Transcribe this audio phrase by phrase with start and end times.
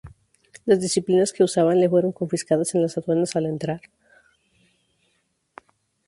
[0.65, 3.81] Las disciplinas que usaba le fueron confiscadas en las aduanas al entrar.